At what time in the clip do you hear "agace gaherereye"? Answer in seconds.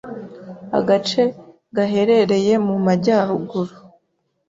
0.77-2.53